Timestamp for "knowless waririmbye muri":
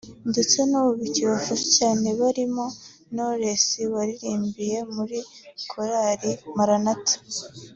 3.11-5.19